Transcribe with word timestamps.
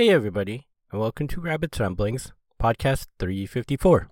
Hey, 0.00 0.08
everybody, 0.08 0.66
and 0.90 0.98
welcome 0.98 1.28
to 1.28 1.42
Rabbit 1.42 1.78
Ramblings, 1.78 2.32
podcast 2.58 3.08
354. 3.18 4.08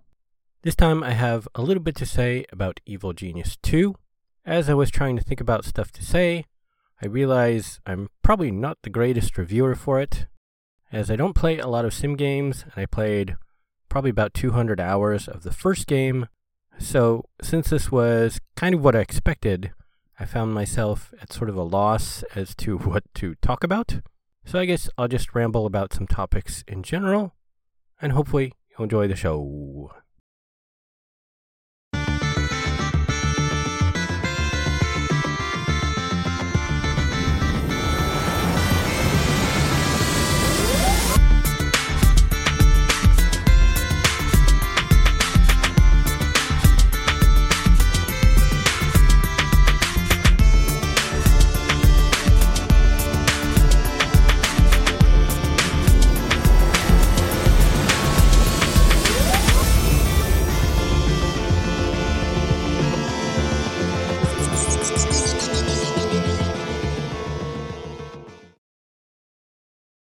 This 0.61 0.76
time 0.76 1.03
I 1.03 1.12
have 1.12 1.49
a 1.54 1.62
little 1.62 1.83
bit 1.83 1.96
to 1.96 2.04
say 2.04 2.45
about 2.53 2.80
Evil 2.84 3.14
Genius 3.14 3.57
2. 3.62 3.95
As 4.45 4.69
I 4.69 4.74
was 4.74 4.90
trying 4.90 5.16
to 5.16 5.24
think 5.24 5.40
about 5.40 5.64
stuff 5.64 5.90
to 5.93 6.04
say, 6.04 6.45
I 7.01 7.06
realize 7.06 7.80
I'm 7.87 8.11
probably 8.22 8.51
not 8.51 8.77
the 8.82 8.90
greatest 8.90 9.38
reviewer 9.38 9.74
for 9.74 9.98
it, 9.98 10.27
as 10.93 11.11
I 11.11 11.16
don't 11.16 11.32
play 11.32 11.59
a 11.59 11.66
lot 11.66 11.87
of 11.87 11.95
sim 11.95 12.16
games, 12.16 12.64
and 12.64 12.75
I 12.77 12.84
played 12.84 13.39
probably 13.89 14.11
about 14.11 14.34
200 14.34 14.79
hours 14.79 15.27
of 15.27 15.43
the 15.43 15.55
first 15.55 15.86
game. 15.86 16.29
So, 16.79 17.25
since 17.41 17.70
this 17.70 17.91
was 17.91 18.41
kind 18.57 18.75
of 18.75 18.84
what 18.84 18.95
I 18.95 19.00
expected, 19.00 19.70
I 20.20 20.27
found 20.27 20.52
myself 20.52 21.14
at 21.23 21.32
sort 21.32 21.48
of 21.48 21.57
a 21.57 21.62
loss 21.62 22.25
as 22.34 22.55
to 22.57 22.77
what 22.77 23.05
to 23.14 23.36
talk 23.36 23.64
about. 23.64 24.02
So 24.49 24.59
I 24.59 24.65
guess 24.65 24.89
I'll 24.96 25.09
just 25.09 25.35
ramble 25.35 25.67
about 25.67 25.93
some 25.93 26.07
topics 26.07 26.65
in 26.67 26.83
general, 26.83 27.35
and 28.01 28.12
hopefully 28.12 28.55
you'll 28.70 28.84
enjoy 28.84 29.06
the 29.06 29.15
show. 29.15 29.93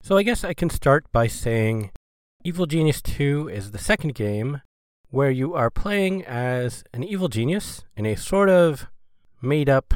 So 0.09 0.17
I 0.17 0.23
guess 0.23 0.43
I 0.43 0.55
can 0.55 0.71
start 0.71 1.05
by 1.13 1.27
saying 1.27 1.91
Evil 2.43 2.65
Genius 2.65 3.03
2 3.03 3.51
is 3.51 3.73
the 3.73 3.79
second 3.79 4.15
game 4.15 4.63
where 5.11 5.31
you 5.31 5.53
are 5.53 5.69
playing 5.69 6.25
as 6.25 6.83
an 6.95 7.05
evil 7.05 7.29
genius 7.29 7.85
in 7.95 8.07
a 8.07 8.15
sort 8.15 8.49
of 8.49 8.87
made 9.43 9.69
up 9.69 9.93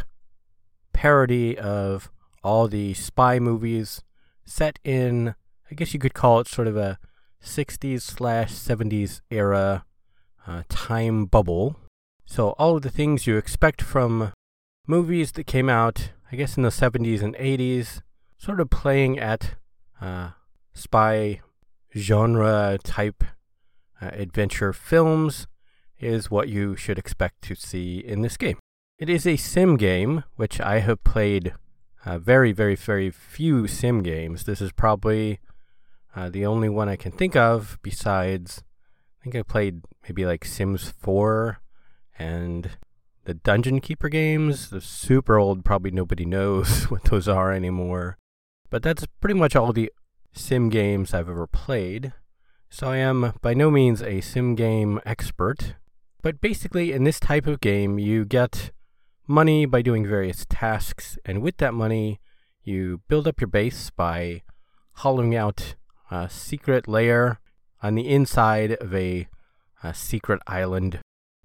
parody 0.92 1.56
of 1.56 2.10
all 2.44 2.68
the 2.68 2.92
spy 2.92 3.38
movies 3.38 4.02
set 4.44 4.78
in, 4.84 5.34
I 5.70 5.74
guess 5.74 5.94
you 5.94 5.98
could 5.98 6.12
call 6.12 6.40
it 6.40 6.46
sort 6.46 6.68
of 6.68 6.76
a 6.76 6.98
60s 7.42 8.02
slash 8.02 8.52
70s 8.52 9.22
era 9.30 9.86
uh, 10.46 10.64
time 10.68 11.24
bubble. 11.24 11.76
So 12.26 12.50
all 12.58 12.76
of 12.76 12.82
the 12.82 12.90
things 12.90 13.26
you 13.26 13.38
expect 13.38 13.80
from 13.80 14.34
movies 14.86 15.32
that 15.32 15.46
came 15.46 15.70
out, 15.70 16.10
I 16.30 16.36
guess, 16.36 16.58
in 16.58 16.64
the 16.64 16.68
70s 16.68 17.22
and 17.22 17.34
80s, 17.36 18.02
sort 18.36 18.60
of 18.60 18.68
playing 18.68 19.18
at 19.18 19.54
uh, 20.02 20.30
spy 20.74 21.40
genre 21.96 22.78
type 22.82 23.24
uh, 24.00 24.10
adventure 24.12 24.72
films 24.72 25.46
is 26.00 26.30
what 26.30 26.48
you 26.48 26.74
should 26.74 26.98
expect 26.98 27.42
to 27.42 27.54
see 27.54 27.98
in 27.98 28.22
this 28.22 28.36
game. 28.36 28.58
It 28.98 29.08
is 29.08 29.26
a 29.26 29.36
sim 29.36 29.76
game, 29.76 30.24
which 30.36 30.60
I 30.60 30.80
have 30.80 31.04
played 31.04 31.54
uh, 32.04 32.18
very, 32.18 32.52
very, 32.52 32.74
very 32.74 33.10
few 33.10 33.68
sim 33.68 34.02
games. 34.02 34.44
This 34.44 34.60
is 34.60 34.72
probably 34.72 35.38
uh, 36.16 36.28
the 36.28 36.44
only 36.44 36.68
one 36.68 36.88
I 36.88 36.96
can 36.96 37.12
think 37.12 37.36
of 37.36 37.78
besides, 37.82 38.62
I 39.20 39.24
think 39.24 39.36
I 39.36 39.42
played 39.42 39.82
maybe 40.02 40.26
like 40.26 40.44
Sims 40.44 40.92
4 40.98 41.60
and 42.18 42.70
the 43.24 43.34
Dungeon 43.34 43.80
Keeper 43.80 44.08
games. 44.08 44.70
The 44.70 44.80
super 44.80 45.38
old, 45.38 45.64
probably 45.64 45.92
nobody 45.92 46.24
knows 46.24 46.84
what 46.90 47.04
those 47.04 47.28
are 47.28 47.52
anymore. 47.52 48.18
But 48.72 48.82
that's 48.82 49.04
pretty 49.20 49.38
much 49.38 49.54
all 49.54 49.74
the 49.74 49.92
sim 50.32 50.70
games 50.70 51.12
I've 51.12 51.28
ever 51.28 51.46
played. 51.46 52.14
So 52.70 52.88
I 52.88 52.96
am 52.96 53.34
by 53.42 53.52
no 53.52 53.70
means 53.70 54.00
a 54.02 54.22
sim 54.22 54.54
game 54.54 54.98
expert. 55.04 55.74
But 56.22 56.40
basically, 56.40 56.90
in 56.90 57.04
this 57.04 57.20
type 57.20 57.46
of 57.46 57.60
game, 57.60 57.98
you 57.98 58.24
get 58.24 58.70
money 59.26 59.66
by 59.66 59.82
doing 59.82 60.06
various 60.06 60.46
tasks, 60.48 61.18
and 61.26 61.42
with 61.42 61.58
that 61.58 61.74
money, 61.74 62.18
you 62.64 63.02
build 63.08 63.28
up 63.28 63.42
your 63.42 63.48
base 63.48 63.90
by 63.90 64.40
hollowing 64.94 65.36
out 65.36 65.74
a 66.10 66.30
secret 66.30 66.88
layer 66.88 67.40
on 67.82 67.94
the 67.94 68.08
inside 68.08 68.72
of 68.80 68.94
a, 68.94 69.28
a 69.82 69.92
secret 69.92 70.40
island. 70.46 71.00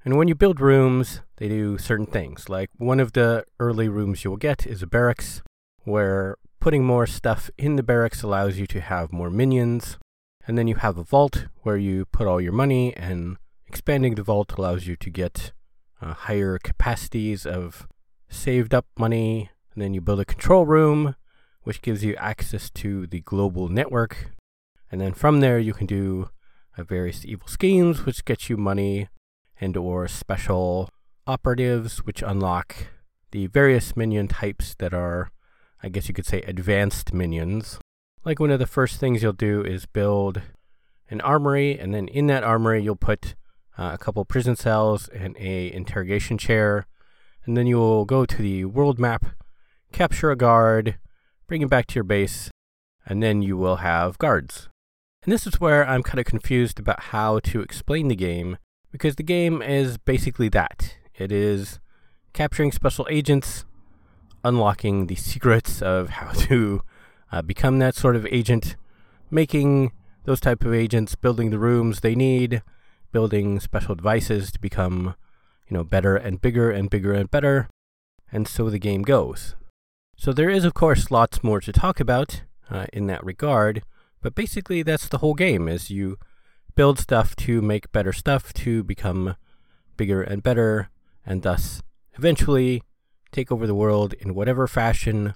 And 0.05 0.15
when 0.17 0.29
you 0.29 0.35
build 0.35 0.61
rooms, 0.61 1.19
they 1.39 1.49
do 1.49 1.77
certain 1.77 2.05
things. 2.05 2.47
Like 2.47 2.69
one 2.77 3.01
of 3.01 3.11
the 3.11 3.44
early 3.59 3.89
rooms 3.89 4.23
you 4.23 4.29
will 4.29 4.38
get 4.38 4.65
is 4.65 4.81
a 4.81 4.88
barracks, 4.88 5.41
where 5.83 6.38
Putting 6.59 6.84
more 6.84 7.06
stuff 7.06 7.50
in 7.57 7.75
the 7.75 7.84
barracks 7.84 8.23
allows 8.23 8.57
you 8.57 8.68
to 8.68 8.81
have 8.81 9.13
more 9.13 9.29
minions. 9.29 9.97
And 10.45 10.57
then 10.57 10.68
you 10.68 10.75
have 10.75 10.97
a 10.97 11.03
vault 11.03 11.47
where 11.63 11.78
you 11.78 12.06
put 12.06 12.28
all 12.28 12.40
your 12.40 12.53
money, 12.53 12.95
and 12.95 13.38
expanding 13.68 14.16
the 14.16 14.23
vault 14.23 14.53
allows 14.57 14.88
you 14.88 14.95
to 14.95 15.09
get 15.09 15.51
uh, 16.01 16.13
higher 16.13 16.57
capacities 16.57 17.45
of 17.45 17.88
saved 18.29 18.73
up 18.73 18.85
money. 18.97 19.50
And 19.73 19.81
then 19.81 19.94
you 19.94 20.01
build 20.01 20.19
a 20.19 20.25
control 20.25 20.66
room, 20.66 21.16
which 21.63 21.81
gives 21.81 22.03
you 22.03 22.16
access 22.16 22.69
to 22.72 23.07
the 23.07 23.22
global 23.22 23.68
network. 23.68 24.31
And 24.91 25.01
then 25.01 25.13
from 25.13 25.41
there, 25.41 25.59
you 25.59 25.74
can 25.74 25.85
do 25.85 26.29
uh, 26.78 26.84
various 26.84 27.25
evil 27.25 27.47
schemes, 27.47 28.06
which 28.06 28.25
get 28.25 28.50
you 28.50 28.57
money 28.57 29.09
and 29.59 29.75
or 29.75 30.07
special 30.07 30.89
operatives, 31.25 32.06
which 32.06 32.22
unlock 32.22 32.88
the 33.31 33.47
various 33.47 33.97
minion 33.97 34.28
types 34.28 34.75
that 34.75 34.94
are 34.94 35.29
I 35.83 35.89
guess 35.89 36.07
you 36.07 36.13
could 36.13 36.25
say, 36.25 36.41
advanced 36.41 37.13
minions. 37.13 37.79
Like 38.25 38.39
one 38.39 38.51
of 38.51 38.59
the 38.59 38.67
first 38.67 38.99
things 38.99 39.21
you'll 39.21 39.33
do 39.33 39.63
is 39.63 39.85
build 39.85 40.41
an 41.09 41.21
armory, 41.21 41.77
and 41.77 41.93
then 41.93 42.07
in 42.07 42.27
that 42.27 42.43
armory 42.43 42.83
you'll 42.83 42.95
put 42.95 43.35
uh, 43.77 43.91
a 43.93 43.97
couple 43.97 44.25
prison 44.25 44.55
cells 44.55 45.07
and 45.09 45.38
a 45.38 45.71
interrogation 45.71 46.38
chair, 46.38 46.88
and 47.45 47.55
then 47.55 47.67
you 47.67 47.77
will 47.77 48.05
go 48.05 48.25
to 48.25 48.41
the 48.41 48.65
world 48.65 48.99
map, 48.99 49.25
capture 49.91 50.31
a 50.31 50.35
guard, 50.35 50.97
bring 51.47 51.61
him 51.61 51.69
back 51.69 51.88
to 51.88 51.95
your 51.95 52.03
base, 52.03 52.49
and 53.05 53.23
then 53.23 53.41
you 53.41 53.55
will 53.55 53.77
have 53.77 54.17
guards. 54.17 54.67
And 55.23 55.31
this 55.31 55.47
is 55.47 55.59
where 55.59 55.88
I'm 55.88 56.03
kind 56.03 56.19
of 56.19 56.25
confused 56.25 56.79
about 56.79 57.03
how 57.03 57.39
to 57.39 57.61
explain 57.61 58.07
the 58.07 58.15
game, 58.15 58.57
because 58.91 59.15
the 59.15 59.23
game 59.23 59.61
is 59.61 59.97
basically 59.97 60.49
that. 60.49 60.95
It 61.17 61.31
is 61.31 61.79
capturing 62.33 62.71
special 62.71 63.07
agents 63.09 63.65
unlocking 64.43 65.07
the 65.07 65.15
secrets 65.15 65.81
of 65.81 66.09
how 66.09 66.31
to 66.47 66.81
uh, 67.31 67.41
become 67.41 67.79
that 67.79 67.95
sort 67.95 68.15
of 68.15 68.25
agent, 68.27 68.75
making 69.29 69.91
those 70.23 70.39
type 70.39 70.63
of 70.63 70.73
agents, 70.73 71.15
building 71.15 71.49
the 71.49 71.59
rooms 71.59 71.99
they 71.99 72.15
need, 72.15 72.61
building 73.11 73.59
special 73.59 73.95
devices 73.95 74.51
to 74.51 74.59
become, 74.59 75.15
you 75.67 75.75
know, 75.75 75.83
better 75.83 76.15
and 76.15 76.41
bigger 76.41 76.69
and 76.69 76.89
bigger 76.89 77.13
and 77.13 77.31
better, 77.31 77.69
and 78.31 78.47
so 78.47 78.69
the 78.69 78.79
game 78.79 79.03
goes. 79.03 79.55
So 80.17 80.33
there 80.33 80.49
is, 80.49 80.65
of 80.65 80.73
course, 80.73 81.11
lots 81.11 81.43
more 81.43 81.61
to 81.61 81.71
talk 81.71 81.99
about 81.99 82.41
uh, 82.69 82.87
in 82.91 83.07
that 83.07 83.23
regard, 83.23 83.83
but 84.21 84.35
basically 84.35 84.83
that's 84.83 85.07
the 85.07 85.19
whole 85.19 85.33
game: 85.33 85.67
is 85.67 85.89
you 85.89 86.17
build 86.75 86.99
stuff 86.99 87.35
to 87.37 87.61
make 87.61 87.91
better 87.91 88.13
stuff 88.13 88.53
to 88.53 88.83
become 88.83 89.35
bigger 89.95 90.21
and 90.21 90.43
better, 90.43 90.89
and 91.25 91.43
thus 91.43 91.81
eventually 92.15 92.83
take 93.31 93.51
over 93.51 93.67
the 93.67 93.75
world 93.75 94.13
in 94.13 94.33
whatever 94.33 94.67
fashion 94.67 95.33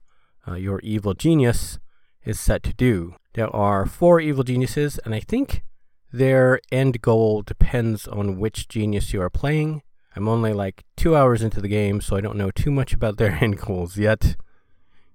uh, 0.48 0.56
your 0.56 0.80
evil 0.82 1.14
genius 1.14 1.80
is 2.24 2.40
set 2.40 2.64
to 2.64 2.74
do. 2.74 3.16
There 3.34 3.54
are 3.56 3.86
four 3.86 4.20
evil 4.20 4.44
geniuses, 4.44 5.00
and 5.06 5.16
I 5.16 5.20
think 5.20 5.64
their 6.12 6.60
end 6.72 7.02
goal 7.02 7.42
depends 7.42 8.08
on 8.08 8.38
which 8.38 8.68
genius 8.68 9.14
you 9.14 9.22
are 9.22 9.30
playing. 9.30 9.82
I'm 10.16 10.28
only 10.28 10.54
like 10.54 10.84
two 10.98 11.16
hours 11.16 11.42
into 11.42 11.62
the 11.62 11.70
game, 11.70 12.02
so 12.02 12.16
I 12.16 12.22
don't 12.22 12.38
know 12.38 12.52
too 12.52 12.72
much 12.72 12.94
about 12.94 13.18
their 13.18 13.32
end 13.42 13.60
goals 13.60 13.98
yet. 13.98 14.36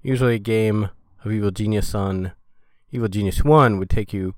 Usually, 0.02 0.37
a 0.37 0.40
game 0.40 0.90
of 1.25 1.32
Evil 1.32 1.50
Genius 1.50 1.94
on 1.94 2.32
Evil 2.93 3.08
Genius 3.08 3.44
1 3.44 3.78
would 3.78 3.90
take 3.90 4.12
you 4.12 4.34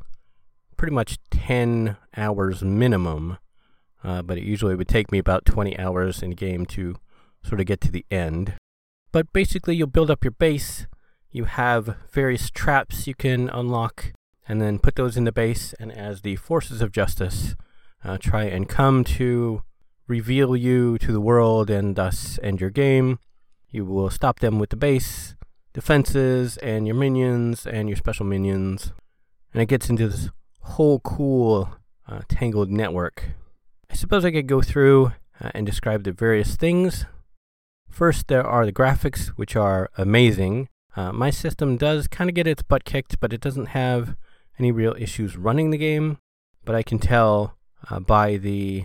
pretty 0.77 0.95
much 0.95 1.19
10 1.31 1.97
hours 2.17 2.63
minimum, 2.63 3.39
uh, 4.03 4.23
but 4.23 4.39
it 4.39 4.45
usually 4.45 4.75
would 4.75 4.89
take 4.89 5.13
me 5.13 5.19
about 5.19 5.45
20 5.45 5.79
hours 5.79 6.23
in 6.23 6.31
game 6.31 6.65
to 6.67 6.97
sort 7.43 7.61
of 7.61 7.67
get 7.67 7.81
to 7.83 7.91
the 7.91 8.07
end. 8.11 8.55
But 9.13 9.33
basically, 9.33 9.77
you'll 9.77 9.87
build 9.87 10.11
up 10.11 10.25
your 10.25 10.33
base. 10.33 10.87
You 11.31 11.45
have 11.45 11.97
various 12.11 12.51
traps 12.51 13.07
you 13.07 13.15
can 13.15 13.49
unlock, 13.49 14.13
and 14.49 14.61
then 14.61 14.79
put 14.79 14.97
those 14.97 15.17
in 15.17 15.25
the 15.25 15.33
base. 15.33 15.75
And 15.81 15.93
as 15.93 16.23
the 16.23 16.37
forces 16.37 16.81
of 16.81 16.93
justice 16.93 17.57
uh, 18.05 18.19
try 18.19 18.45
and 18.45 18.69
come 18.69 19.05
to 19.05 19.63
reveal 20.07 20.57
you 20.57 20.99
to 20.99 21.13
the 21.13 21.21
world 21.21 21.71
and 21.71 21.97
thus 21.97 22.39
end 22.43 22.61
your 22.61 22.71
game, 22.71 23.19
you 23.71 23.85
will 23.85 24.11
stop 24.11 24.41
them 24.41 24.59
with 24.59 24.71
the 24.71 24.77
base, 24.77 25.37
defenses, 25.75 26.57
and 26.59 26.87
your 26.87 26.97
minions 26.97 27.67
and 27.67 27.89
your 27.89 27.97
special 27.97 28.25
minions. 28.25 28.93
And 29.53 29.63
it 29.63 29.67
gets 29.67 29.91
into 29.91 30.09
this 30.09 30.31
whole 30.61 31.01
cool 31.01 31.71
uh, 32.07 32.21
tangled 32.29 32.71
network. 32.71 33.31
I 33.91 33.95
suppose 33.95 34.25
I 34.25 34.31
could 34.31 34.47
go 34.47 34.63
through 34.63 35.13
uh, 35.41 35.51
and 35.55 35.67
describe 35.67 36.05
the 36.05 36.13
various 36.13 36.57
things. 36.57 37.07
First, 37.99 38.29
there 38.29 38.47
are 38.47 38.65
the 38.65 38.73
graphics, 38.73 39.31
which 39.31 39.57
are 39.57 39.91
amazing. 39.99 40.69
Uh, 40.95 41.11
my 41.11 41.31
system 41.31 41.77
does 41.77 42.07
kind 42.07 42.31
of 42.31 42.35
get 42.35 42.47
its 42.47 42.63
butt 42.63 42.85
kicked, 42.85 43.19
but 43.19 43.33
it 43.33 43.41
doesn't 43.41 43.71
have 43.71 44.15
any 44.57 44.71
real 44.71 44.95
issues 44.97 45.37
running 45.37 45.71
the 45.71 45.79
game. 45.79 46.19
But 46.65 46.77
I 46.77 46.85
can 46.85 47.01
tell 47.01 47.57
uh, 47.91 47.99
by 47.99 48.37
the 48.37 48.85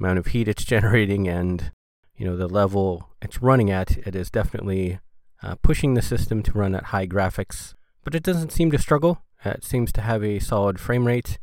amount 0.00 0.18
of 0.18 0.28
heat 0.28 0.48
it's 0.48 0.64
generating 0.74 1.28
and 1.28 1.72
you 2.16 2.24
know 2.24 2.38
the 2.38 2.48
level 2.48 3.10
it's 3.20 3.42
running 3.42 3.70
at, 3.70 3.98
it 3.98 4.16
is 4.16 4.30
definitely 4.30 4.98
uh, 5.42 5.56
pushing 5.56 5.92
the 5.92 6.00
system 6.00 6.42
to 6.44 6.52
run 6.52 6.74
at 6.74 6.84
high 6.84 7.06
graphics. 7.06 7.74
But 8.02 8.14
it 8.14 8.22
doesn't 8.22 8.52
seem 8.52 8.70
to 8.70 8.78
struggle. 8.78 9.24
it 9.44 9.62
seems 9.62 9.92
to 9.92 10.00
have 10.00 10.24
a 10.24 10.38
solid 10.38 10.80
frame 10.80 11.06
rate, 11.06 11.38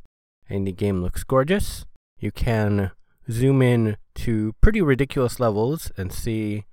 and 0.49 0.65
the 0.65 0.71
game 0.71 1.03
looks 1.03 1.23
gorgeous. 1.23 1.85
You 2.17 2.31
can 2.31 2.89
zoom 3.29 3.61
in 3.61 3.97
to 4.15 4.55
pretty 4.59 4.81
ridiculous 4.81 5.39
levels 5.39 5.91
and 5.97 6.11
see 6.11 6.65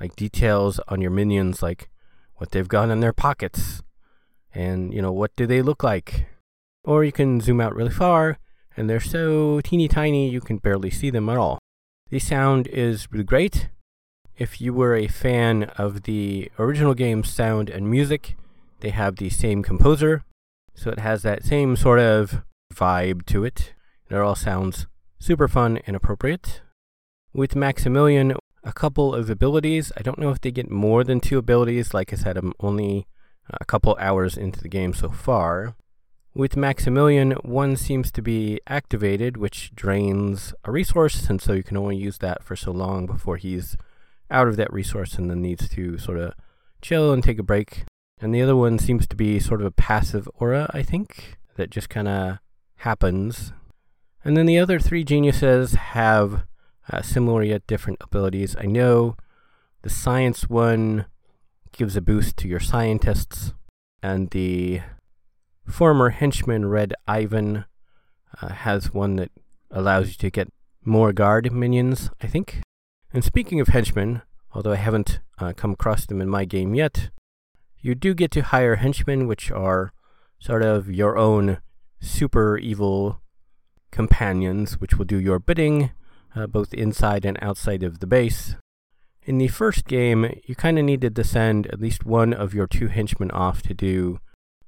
like 0.00 0.16
details 0.16 0.80
on 0.88 1.00
your 1.00 1.10
minions, 1.10 1.62
like 1.62 1.90
what 2.36 2.50
they've 2.50 2.68
got 2.68 2.90
in 2.90 3.00
their 3.00 3.12
pockets, 3.12 3.82
and 4.54 4.92
you 4.92 5.00
know 5.00 5.12
what 5.12 5.34
do 5.36 5.46
they 5.46 5.62
look 5.62 5.82
like. 5.82 6.26
Or 6.84 7.04
you 7.04 7.12
can 7.12 7.40
zoom 7.40 7.60
out 7.60 7.74
really 7.74 7.90
far, 7.90 8.38
and 8.76 8.88
they're 8.88 9.00
so 9.00 9.60
teeny 9.60 9.88
tiny 9.88 10.28
you 10.28 10.40
can 10.40 10.58
barely 10.58 10.90
see 10.90 11.10
them 11.10 11.28
at 11.28 11.38
all. 11.38 11.58
The 12.10 12.18
sound 12.18 12.66
is 12.68 13.10
really 13.10 13.24
great. 13.24 13.68
If 14.36 14.60
you 14.60 14.74
were 14.74 14.96
a 14.96 15.08
fan 15.08 15.64
of 15.78 16.02
the 16.02 16.50
original 16.58 16.94
game's 16.94 17.30
sound 17.30 17.70
and 17.70 17.90
music, 17.90 18.36
they 18.80 18.90
have 18.90 19.16
the 19.16 19.30
same 19.30 19.62
composer, 19.62 20.24
so 20.74 20.90
it 20.90 20.98
has 20.98 21.22
that 21.22 21.44
same 21.44 21.76
sort 21.76 22.00
of 22.00 22.42
vibe 22.74 23.24
to 23.26 23.44
it. 23.44 23.74
It 24.10 24.16
all 24.16 24.34
sounds 24.34 24.86
super 25.18 25.48
fun 25.48 25.78
and 25.86 25.96
appropriate. 25.96 26.60
With 27.32 27.56
Maximilian, 27.56 28.34
a 28.64 28.72
couple 28.72 29.14
of 29.14 29.30
abilities. 29.30 29.92
I 29.96 30.02
don't 30.02 30.18
know 30.18 30.30
if 30.30 30.40
they 30.40 30.50
get 30.50 30.70
more 30.70 31.04
than 31.04 31.20
two 31.20 31.38
abilities. 31.38 31.94
Like 31.94 32.12
I 32.12 32.16
said, 32.16 32.36
I'm 32.36 32.54
only 32.60 33.06
uh, 33.52 33.58
a 33.60 33.64
couple 33.64 33.96
hours 34.00 34.36
into 34.36 34.60
the 34.60 34.68
game 34.68 34.94
so 34.94 35.10
far. 35.10 35.76
With 36.34 36.56
Maximilian, 36.56 37.32
one 37.42 37.76
seems 37.76 38.10
to 38.10 38.22
be 38.22 38.60
activated, 38.66 39.36
which 39.36 39.72
drains 39.74 40.52
a 40.64 40.72
resource, 40.72 41.28
and 41.28 41.40
so 41.40 41.52
you 41.52 41.62
can 41.62 41.76
only 41.76 41.96
use 41.96 42.18
that 42.18 42.42
for 42.42 42.56
so 42.56 42.72
long 42.72 43.06
before 43.06 43.36
he's 43.36 43.76
out 44.30 44.48
of 44.48 44.56
that 44.56 44.72
resource 44.72 45.14
and 45.14 45.30
then 45.30 45.42
needs 45.42 45.68
to 45.68 45.96
sort 45.96 46.18
of 46.18 46.34
chill 46.82 47.12
and 47.12 47.22
take 47.22 47.38
a 47.38 47.44
break. 47.44 47.84
And 48.20 48.34
the 48.34 48.42
other 48.42 48.56
one 48.56 48.78
seems 48.78 49.06
to 49.08 49.16
be 49.16 49.38
sort 49.38 49.60
of 49.60 49.66
a 49.66 49.70
passive 49.70 50.28
aura, 50.34 50.68
I 50.74 50.82
think, 50.82 51.38
that 51.56 51.70
just 51.70 51.88
kind 51.88 52.08
of 52.08 52.38
happens. 52.78 53.52
And 54.24 54.36
then 54.36 54.46
the 54.46 54.58
other 54.58 54.80
three 54.80 55.04
geniuses 55.04 55.74
have 55.74 56.44
uh, 56.90 57.02
similar 57.02 57.42
yet 57.42 57.66
different 57.66 57.98
abilities. 58.00 58.56
I 58.58 58.66
know 58.66 59.16
the 59.82 59.90
science 59.90 60.48
one 60.48 61.06
gives 61.72 61.96
a 61.96 62.00
boost 62.00 62.36
to 62.38 62.48
your 62.48 62.60
scientists, 62.60 63.52
and 64.02 64.30
the 64.30 64.80
former 65.66 66.10
henchman 66.10 66.66
Red 66.66 66.94
Ivan 67.06 67.64
uh, 68.40 68.48
has 68.48 68.92
one 68.92 69.16
that 69.16 69.30
allows 69.70 70.08
you 70.08 70.14
to 70.14 70.30
get 70.30 70.48
more 70.84 71.12
guard 71.12 71.50
minions, 71.52 72.10
I 72.22 72.26
think. 72.26 72.60
And 73.12 73.24
speaking 73.24 73.60
of 73.60 73.68
henchmen, 73.68 74.22
although 74.52 74.72
I 74.72 74.76
haven't 74.76 75.20
uh, 75.38 75.52
come 75.56 75.72
across 75.72 76.06
them 76.06 76.20
in 76.20 76.28
my 76.28 76.44
game 76.44 76.74
yet, 76.74 77.10
you 77.80 77.94
do 77.94 78.14
get 78.14 78.30
to 78.32 78.42
hire 78.42 78.76
henchmen, 78.76 79.26
which 79.26 79.50
are 79.50 79.92
sort 80.38 80.62
of 80.62 80.90
your 80.90 81.16
own 81.16 81.58
super 82.00 82.58
evil 82.58 83.20
companions, 83.90 84.80
which 84.80 84.96
will 84.96 85.04
do 85.04 85.20
your 85.20 85.38
bidding 85.38 85.90
uh, 86.34 86.46
both 86.46 86.74
inside 86.74 87.24
and 87.24 87.38
outside 87.40 87.82
of 87.82 88.00
the 88.00 88.06
base. 88.06 88.56
In 89.22 89.38
the 89.38 89.48
first 89.48 89.86
game, 89.86 90.40
you 90.44 90.54
kind 90.54 90.78
of 90.78 90.84
needed 90.84 91.16
to 91.16 91.24
send 91.24 91.66
at 91.68 91.80
least 91.80 92.04
one 92.04 92.34
of 92.34 92.52
your 92.52 92.66
two 92.66 92.88
henchmen 92.88 93.30
off 93.30 93.62
to 93.62 93.74
do 93.74 94.18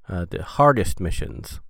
uh, 0.08 0.24
the 0.28 0.42
hardest 0.42 1.00
missions. 1.00 1.60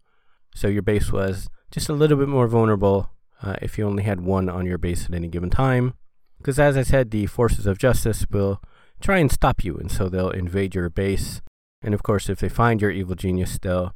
So 0.54 0.68
your 0.68 0.82
base 0.82 1.10
was 1.12 1.48
just 1.70 1.88
a 1.88 1.94
little 1.94 2.16
bit 2.16 2.28
more 2.28 2.46
vulnerable 2.46 3.10
uh, 3.42 3.56
if 3.60 3.76
you 3.76 3.86
only 3.86 4.04
had 4.04 4.20
one 4.20 4.48
on 4.48 4.66
your 4.66 4.78
base 4.78 5.06
at 5.06 5.14
any 5.14 5.28
given 5.28 5.50
time. 5.50 5.94
Because 6.38 6.58
as 6.58 6.76
I 6.76 6.82
said, 6.82 7.10
the 7.10 7.26
forces 7.26 7.66
of 7.66 7.78
justice 7.78 8.24
will 8.30 8.62
try 9.00 9.18
and 9.18 9.30
stop 9.32 9.64
you, 9.64 9.76
and 9.76 9.90
so 9.90 10.08
they'll 10.08 10.30
invade 10.30 10.74
your 10.74 10.88
base. 10.88 11.42
And 11.82 11.92
of 11.92 12.02
course, 12.02 12.28
if 12.28 12.38
they 12.38 12.48
find 12.48 12.80
your 12.80 12.90
evil 12.90 13.14
genius, 13.14 13.58
they'll, 13.60 13.94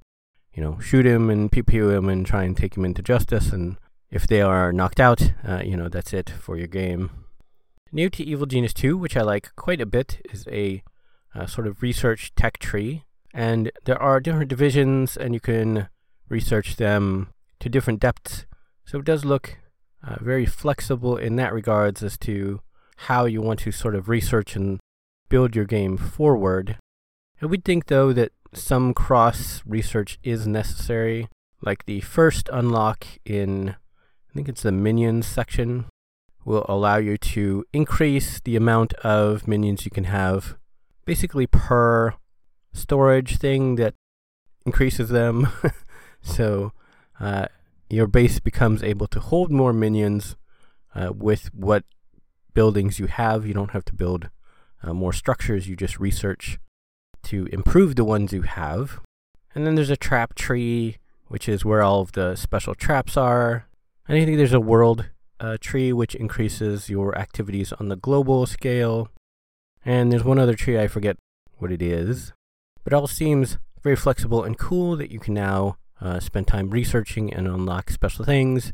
you 0.52 0.62
know, 0.62 0.78
shoot 0.80 1.06
him 1.06 1.30
and 1.30 1.50
pew 1.50 1.62
pew 1.62 1.90
him 1.90 2.08
and 2.08 2.26
try 2.26 2.44
and 2.44 2.56
take 2.56 2.76
him 2.76 2.84
into 2.84 3.02
justice 3.02 3.52
and 3.52 3.76
if 4.10 4.26
they 4.26 4.40
are 4.40 4.72
knocked 4.72 5.00
out, 5.00 5.32
uh, 5.46 5.62
you 5.64 5.76
know, 5.76 5.88
that's 5.88 6.12
it 6.12 6.30
for 6.30 6.56
your 6.56 6.66
game. 6.66 7.10
New 7.92 8.10
to 8.10 8.24
Evil 8.24 8.46
Genius 8.46 8.72
2, 8.74 8.96
which 8.96 9.16
I 9.16 9.22
like 9.22 9.54
quite 9.56 9.80
a 9.80 9.86
bit, 9.86 10.20
is 10.30 10.46
a 10.48 10.82
uh, 11.34 11.46
sort 11.46 11.66
of 11.66 11.82
research 11.82 12.34
tech 12.34 12.58
tree. 12.58 13.04
And 13.32 13.70
there 13.84 14.00
are 14.00 14.20
different 14.20 14.48
divisions, 14.48 15.16
and 15.16 15.34
you 15.34 15.40
can 15.40 15.88
research 16.28 16.76
them 16.76 17.28
to 17.60 17.68
different 17.68 18.00
depths. 18.00 18.46
So 18.84 18.98
it 18.98 19.04
does 19.04 19.24
look 19.24 19.58
uh, 20.06 20.16
very 20.20 20.46
flexible 20.46 21.16
in 21.16 21.36
that 21.36 21.52
regards 21.52 22.02
as 22.02 22.18
to 22.18 22.60
how 23.08 23.24
you 23.24 23.40
want 23.40 23.60
to 23.60 23.72
sort 23.72 23.94
of 23.94 24.08
research 24.08 24.56
and 24.56 24.80
build 25.28 25.54
your 25.54 25.64
game 25.64 25.96
forward. 25.96 26.76
I 27.40 27.46
would 27.46 27.64
think, 27.64 27.86
though, 27.86 28.12
that 28.12 28.32
some 28.52 28.92
cross 28.92 29.62
research 29.64 30.18
is 30.22 30.46
necessary. 30.46 31.28
Like 31.62 31.86
the 31.86 32.00
first 32.00 32.48
unlock 32.52 33.06
in 33.24 33.76
I 34.30 34.32
think 34.34 34.48
it's 34.48 34.62
the 34.62 34.72
minions 34.72 35.26
section, 35.26 35.86
will 36.44 36.64
allow 36.68 36.96
you 36.96 37.18
to 37.18 37.64
increase 37.72 38.40
the 38.40 38.56
amount 38.56 38.94
of 38.94 39.48
minions 39.48 39.84
you 39.84 39.90
can 39.90 40.04
have 40.04 40.56
basically 41.04 41.46
per 41.46 42.14
storage 42.72 43.38
thing 43.38 43.74
that 43.74 43.94
increases 44.64 45.08
them. 45.08 45.48
so 46.22 46.72
uh, 47.18 47.46
your 47.88 48.06
base 48.06 48.38
becomes 48.38 48.84
able 48.84 49.08
to 49.08 49.18
hold 49.18 49.50
more 49.50 49.72
minions 49.72 50.36
uh, 50.94 51.12
with 51.12 51.52
what 51.52 51.84
buildings 52.54 53.00
you 53.00 53.08
have. 53.08 53.44
You 53.44 53.54
don't 53.54 53.72
have 53.72 53.84
to 53.86 53.94
build 53.94 54.30
uh, 54.82 54.94
more 54.94 55.12
structures, 55.12 55.68
you 55.68 55.74
just 55.74 55.98
research 55.98 56.58
to 57.24 57.46
improve 57.46 57.96
the 57.96 58.04
ones 58.04 58.32
you 58.32 58.42
have. 58.42 59.00
And 59.54 59.66
then 59.66 59.74
there's 59.74 59.90
a 59.90 59.96
trap 59.96 60.34
tree, 60.34 60.98
which 61.26 61.48
is 61.48 61.64
where 61.64 61.82
all 61.82 62.00
of 62.00 62.12
the 62.12 62.36
special 62.36 62.74
traps 62.74 63.16
are. 63.16 63.66
And 64.10 64.18
I 64.18 64.24
think 64.24 64.38
there's 64.38 64.52
a 64.52 64.58
world 64.58 65.08
uh, 65.38 65.56
tree 65.60 65.92
which 65.92 66.16
increases 66.16 66.90
your 66.90 67.16
activities 67.16 67.72
on 67.74 67.90
the 67.90 67.94
global 67.94 68.44
scale. 68.44 69.08
And 69.84 70.10
there's 70.10 70.24
one 70.24 70.40
other 70.40 70.56
tree, 70.56 70.80
I 70.80 70.88
forget 70.88 71.16
what 71.58 71.70
it 71.70 71.80
is. 71.80 72.32
But 72.82 72.92
it 72.92 72.96
all 72.96 73.06
seems 73.06 73.58
very 73.84 73.94
flexible 73.94 74.42
and 74.42 74.58
cool 74.58 74.96
that 74.96 75.12
you 75.12 75.20
can 75.20 75.34
now 75.34 75.76
uh, 76.00 76.18
spend 76.18 76.48
time 76.48 76.70
researching 76.70 77.32
and 77.32 77.46
unlock 77.46 77.88
special 77.88 78.24
things 78.24 78.72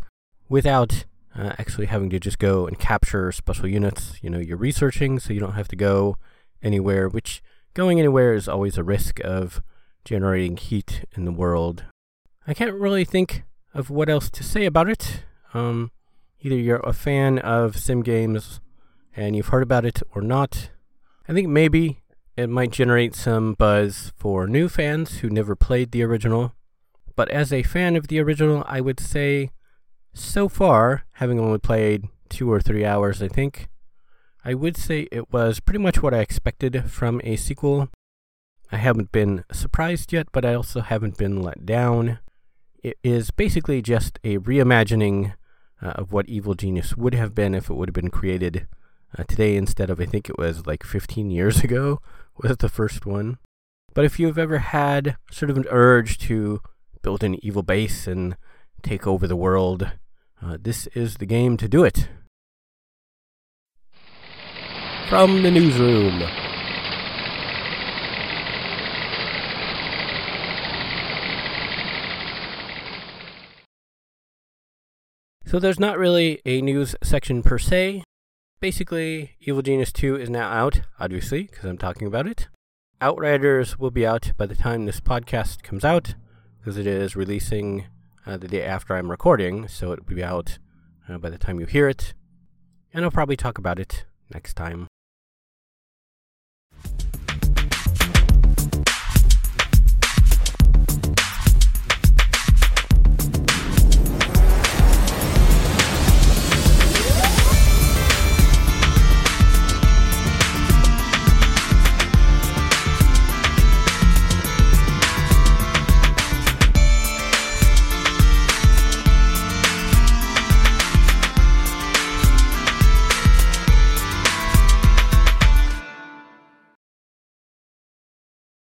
without 0.49 1.05
uh, 1.39 1.53
actually 1.59 1.89
having 1.89 2.09
to 2.09 2.19
just 2.19 2.39
go 2.39 2.67
and 2.67 2.79
capture 2.79 3.31
special 3.31 3.69
units. 3.69 4.15
You 4.23 4.31
know, 4.31 4.39
you're 4.39 4.57
researching, 4.57 5.19
so 5.19 5.35
you 5.35 5.41
don't 5.41 5.53
have 5.53 5.69
to 5.69 5.77
go 5.77 6.17
anywhere, 6.63 7.11
which 7.11 7.43
going 7.75 7.99
anywhere 7.99 8.33
is 8.33 8.49
always 8.49 8.79
a 8.79 8.83
risk 8.83 9.21
of 9.23 9.61
generating 10.03 10.57
heat 10.57 11.05
in 11.15 11.27
the 11.27 11.31
world. 11.31 11.85
I 12.47 12.55
can't 12.55 12.73
really 12.73 13.05
think 13.05 13.43
of 13.77 13.91
what 13.91 14.09
else 14.09 14.31
to 14.31 14.43
say 14.43 14.65
about 14.65 14.89
it. 14.89 15.23
Um, 15.53 15.91
either 16.41 16.57
you're 16.57 16.81
a 16.81 16.93
fan 16.93 17.39
of 17.39 17.77
sim 17.77 18.03
games 18.03 18.61
and 19.15 19.37
you've 19.37 19.49
heard 19.49 19.63
about 19.63 19.85
it 19.85 20.03
or 20.15 20.23
not. 20.23 20.71
I 21.29 21.33
think 21.33 21.49
maybe 21.49 22.03
it 22.37 22.49
might 22.49 22.71
generate 22.71 23.15
some 23.15 23.55
buzz 23.55 24.13
for 24.17 24.47
new 24.47 24.69
fans 24.69 25.19
who 25.19 25.29
never 25.29 25.55
played 25.55 25.91
the 25.91 26.03
original. 26.03 26.53
But 27.15 27.31
as 27.31 27.53
a 27.53 27.63
fan 27.63 27.97
of 27.97 28.09
the 28.09 28.21
original, 28.21 28.65
I 28.67 28.81
would 28.81 29.01
say 29.01 29.51
so 30.15 30.49
far, 30.49 31.05
having 31.13 31.39
only 31.39 31.59
played 31.59 32.09
two 32.29 32.51
or 32.51 32.61
three 32.61 32.85
hours, 32.85 33.23
I 33.23 33.29
think, 33.29 33.69
I 34.45 34.55
would 34.55 34.77
say 34.77 35.09
it 35.11 35.33
was 35.33 35.61
pretty 35.61 35.81
much 35.81 36.03
what 36.03 36.15
I 36.15 36.21
expected 36.21 36.91
from 36.91 37.21
a 37.25 37.37
sequel. 37.37 37.89
I 38.73 38.77
haven't 38.77 39.13
been 39.13 39.45
surprised 39.53 40.13
yet, 40.13 40.29
but 40.33 40.45
I 40.45 40.55
also 40.55 40.81
haven't 40.81 41.19
been 41.19 41.43
let 41.43 41.67
down. 41.67 42.19
It 42.87 42.99
is 43.03 43.33
basically 43.33 43.83
just 43.83 44.21
a 44.23 44.39
reimagining 44.39 45.35
uh, 45.83 45.89
of 45.97 46.13
what 46.13 46.29
Evil 46.29 46.55
Genius 46.55 46.97
would 46.97 47.15
have 47.15 47.35
been 47.35 47.53
if 47.53 47.69
it 47.69 47.75
would 47.75 47.89
have 47.89 47.95
been 47.95 48.11
created 48.11 48.69
uh, 49.19 49.25
today 49.25 49.57
instead 49.57 49.91
of, 49.91 50.01
I 50.01 50.05
think 50.05 50.29
it 50.29 50.39
was 50.39 50.69
like 50.69 50.85
15 50.85 51.29
years 51.29 51.65
ago, 51.65 52.01
was 52.41 52.59
the 52.59 52.69
first 52.69 53.05
one. 53.05 53.39
But 53.93 54.05
if 54.05 54.21
you've 54.21 54.39
ever 54.39 54.59
had 54.59 55.17
sort 55.33 55.51
of 55.51 55.57
an 55.57 55.65
urge 55.69 56.17
to 56.29 56.61
build 57.03 57.25
an 57.25 57.45
evil 57.45 57.65
base 57.65 58.07
and 58.07 58.37
take 58.85 59.05
over 59.05 59.27
the 59.27 59.35
world, 59.35 59.91
uh, 60.41 60.57
this 60.63 60.87
is 60.95 61.17
the 61.17 61.27
game 61.27 61.57
to 61.57 61.67
do 61.67 61.83
it. 61.83 62.09
From 65.09 65.43
the 65.43 65.51
newsroom. 65.51 66.46
So 75.47 75.61
there's 75.61 75.79
not 75.79 75.97
really 75.97 76.43
a 76.45 76.61
news 76.61 76.97
section 77.05 77.41
per 77.41 77.57
se. 77.57 78.03
Basically, 78.59 79.37
Evil 79.39 79.63
Genius 79.63 79.93
2 79.93 80.17
is 80.17 80.29
now 80.29 80.51
out, 80.51 80.81
obviously, 80.99 81.45
because 81.45 81.65
I'm 81.65 81.79
talking 81.79 82.09
about 82.09 82.27
it. 82.27 82.49
Outriders 83.01 83.79
will 83.79 83.93
be 83.93 84.05
out 84.05 84.33
by 84.37 84.47
the 84.47 84.57
time 84.57 84.87
this 84.87 84.99
podcast 84.99 85.63
comes 85.63 85.85
out, 85.85 86.17
because 86.59 86.77
it 86.77 86.87
is 86.89 87.15
releasing 87.15 87.87
uh, 88.27 88.37
the 88.37 88.49
day 88.49 88.65
after 88.65 88.97
I'm 88.97 89.09
recording, 89.09 89.69
so 89.69 89.93
it 89.93 90.09
will 90.09 90.17
be 90.17 90.25
out 90.25 90.59
uh, 91.09 91.19
by 91.19 91.31
the 91.31 91.39
time 91.39 91.61
you 91.61 91.67
hear 91.67 91.89
it. 91.89 92.15
And 92.93 93.05
I'll 93.05 93.13
probably 93.13 93.37
talk 93.37 93.57
about 93.57 93.79
it 93.79 94.05
next 94.35 94.55
time. 94.55 94.89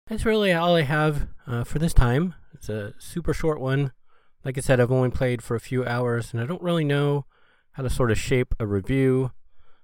That's 0.09 0.25
really 0.25 0.51
all 0.51 0.75
I 0.75 0.81
have 0.81 1.27
uh, 1.45 1.63
for 1.63 1.77
this 1.77 1.93
time. 1.93 2.33
It's 2.55 2.67
a 2.67 2.95
super 2.97 3.31
short 3.31 3.59
one. 3.59 3.91
Like 4.43 4.57
I 4.57 4.61
said, 4.61 4.79
I've 4.79 4.91
only 4.91 5.11
played 5.11 5.43
for 5.43 5.55
a 5.55 5.59
few 5.59 5.85
hours, 5.85 6.33
and 6.33 6.41
I 6.41 6.47
don't 6.47 6.63
really 6.63 6.83
know 6.83 7.25
how 7.73 7.83
to 7.83 7.91
sort 7.91 8.09
of 8.09 8.17
shape 8.17 8.55
a 8.59 8.65
review 8.65 9.31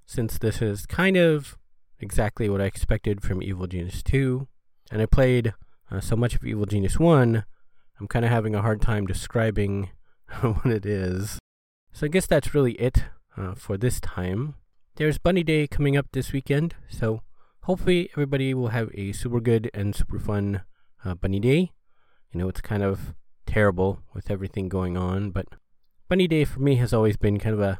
since 0.07 0.39
this 0.39 0.63
is 0.63 0.87
kind 0.87 1.15
of 1.15 1.57
exactly 1.99 2.49
what 2.49 2.59
I 2.59 2.65
expected 2.65 3.21
from 3.21 3.43
Evil 3.43 3.67
Genius 3.67 4.01
2. 4.01 4.47
And 4.91 4.99
I 4.99 5.05
played 5.05 5.53
uh, 5.91 5.99
so 5.99 6.15
much 6.15 6.33
of 6.33 6.43
Evil 6.43 6.65
Genius 6.65 6.99
1, 6.99 7.45
I'm 7.99 8.07
kind 8.07 8.25
of 8.25 8.31
having 8.31 8.55
a 8.55 8.61
hard 8.61 8.81
time 8.81 9.05
describing 9.05 9.89
what 10.41 10.65
it 10.65 10.85
is. 10.85 11.37
So 11.93 12.05
I 12.05 12.09
guess 12.09 12.25
that's 12.25 12.53
really 12.53 12.73
it 12.73 13.03
uh, 13.37 13.53
for 13.53 13.77
this 13.77 13.99
time. 13.99 14.55
There's 14.95 15.17
Bunny 15.17 15.43
Day 15.43 15.67
coming 15.67 15.95
up 15.95 16.07
this 16.11 16.31
weekend, 16.31 16.75
so 16.89 17.21
hopefully 17.65 18.09
everybody 18.13 18.53
will 18.53 18.67
have 18.67 18.91
a 18.93 19.11
super 19.11 19.39
good 19.39 19.71
and 19.73 19.95
super 19.95 20.19
fun 20.19 20.61
uh, 21.03 21.15
bunny 21.15 21.39
day. 21.39 21.71
You 22.31 22.39
know, 22.39 22.47
it's 22.47 22.61
kind 22.61 22.83
of 22.83 23.15
terrible 23.47 24.03
with 24.13 24.29
everything 24.29 24.69
going 24.69 24.95
on, 24.95 25.31
but 25.31 25.47
bunny 26.07 26.27
day 26.27 26.45
for 26.45 26.59
me 26.59 26.75
has 26.75 26.93
always 26.93 27.17
been 27.17 27.39
kind 27.39 27.55
of 27.55 27.61
a 27.61 27.79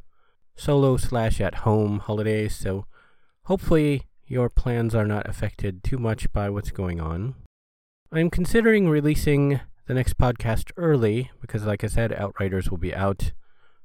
solo 0.55 0.97
slash 0.97 1.39
at 1.39 1.55
home 1.65 1.99
holiday, 1.99 2.47
so 2.47 2.85
hopefully 3.43 4.07
your 4.25 4.49
plans 4.49 4.95
are 4.95 5.05
not 5.05 5.29
affected 5.29 5.83
too 5.83 5.99
much 5.99 6.31
by 6.33 6.49
what's 6.49 6.71
going 6.71 6.99
on. 6.99 7.35
I'm 8.11 8.31
considering 8.31 8.89
releasing 8.89 9.59
the 9.87 9.93
next 9.93 10.17
podcast 10.17 10.71
early 10.77 11.29
because, 11.41 11.63
like 11.65 11.83
I 11.83 11.87
said, 11.87 12.11
Outriders 12.11 12.71
will 12.71 12.79
be 12.79 12.95
out 12.95 13.33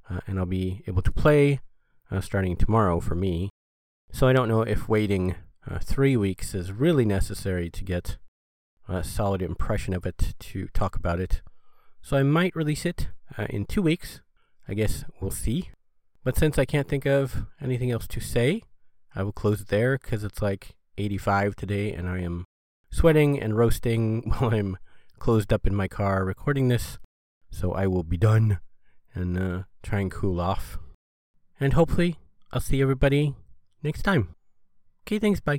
uh, 0.08 0.20
and 0.26 0.38
I'll 0.38 0.46
be 0.46 0.82
able 0.86 1.02
to 1.02 1.12
play 1.12 1.60
uh, 2.10 2.22
starting 2.22 2.56
tomorrow 2.56 3.00
for 3.00 3.14
me. 3.14 3.50
So 4.12 4.26
I 4.26 4.32
don't 4.32 4.48
know 4.48 4.62
if 4.62 4.88
waiting 4.88 5.34
uh, 5.68 5.78
three 5.78 6.16
weeks 6.16 6.54
is 6.54 6.72
really 6.72 7.04
necessary 7.04 7.70
to 7.70 7.84
get 7.84 8.16
a 8.88 9.04
solid 9.04 9.42
impression 9.42 9.94
of 9.94 10.06
it 10.06 10.34
to 10.38 10.68
talk 10.68 10.96
about 10.96 11.20
it. 11.20 11.42
So 12.02 12.16
I 12.16 12.22
might 12.22 12.56
release 12.56 12.84
it 12.86 13.08
uh, 13.36 13.46
in 13.50 13.66
two 13.66 13.82
weeks. 13.82 14.20
I 14.68 14.74
guess 14.74 15.04
we'll 15.20 15.30
see. 15.30 15.70
But 16.24 16.36
since 16.36 16.58
I 16.58 16.64
can't 16.64 16.88
think 16.88 17.06
of 17.06 17.46
anything 17.60 17.90
else 17.90 18.06
to 18.08 18.20
say, 18.20 18.62
I 19.14 19.22
will 19.22 19.32
close 19.32 19.60
it 19.60 19.68
there 19.68 19.98
because 19.98 20.24
it's 20.24 20.42
like 20.42 20.76
85 20.98 21.56
today 21.56 21.92
and 21.92 22.08
I 22.08 22.20
am 22.20 22.44
sweating 22.90 23.40
and 23.40 23.56
roasting 23.56 24.30
while 24.38 24.54
I'm 24.54 24.78
closed 25.18 25.52
up 25.52 25.66
in 25.66 25.74
my 25.74 25.88
car 25.88 26.24
recording 26.24 26.68
this. 26.68 26.98
So 27.50 27.72
I 27.72 27.86
will 27.86 28.04
be 28.04 28.16
done 28.16 28.60
and 29.14 29.38
uh, 29.38 29.62
try 29.82 30.00
and 30.00 30.10
cool 30.10 30.40
off. 30.40 30.78
And 31.58 31.74
hopefully, 31.74 32.18
I'll 32.52 32.60
see 32.60 32.80
everybody 32.80 33.34
next 33.82 34.02
time. 34.02 34.34
Okay, 35.06 35.18
thanks. 35.18 35.40
Bye. 35.40 35.58